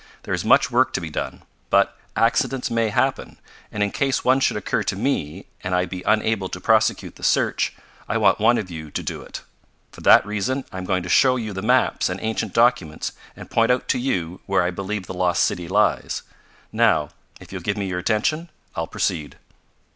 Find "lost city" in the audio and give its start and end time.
15.13-15.67